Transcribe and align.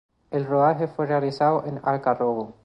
El 0.31 0.45
rodaje 0.45 0.87
fue 0.87 1.05
realizado 1.05 1.63
en 1.67 1.79
Algarrobo. 1.83 2.55